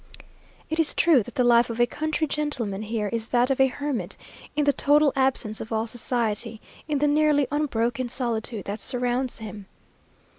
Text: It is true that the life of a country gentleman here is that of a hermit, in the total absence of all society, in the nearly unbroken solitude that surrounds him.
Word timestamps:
It 0.71 0.79
is 0.79 0.95
true 0.95 1.21
that 1.21 1.35
the 1.35 1.43
life 1.43 1.69
of 1.69 1.79
a 1.79 1.85
country 1.85 2.25
gentleman 2.25 2.81
here 2.81 3.07
is 3.09 3.27
that 3.29 3.51
of 3.51 3.59
a 3.59 3.67
hermit, 3.67 4.17
in 4.55 4.65
the 4.65 4.73
total 4.73 5.13
absence 5.15 5.61
of 5.61 5.71
all 5.71 5.85
society, 5.85 6.59
in 6.87 6.97
the 6.97 7.07
nearly 7.07 7.45
unbroken 7.51 8.09
solitude 8.09 8.65
that 8.65 8.79
surrounds 8.79 9.37
him. 9.37 9.67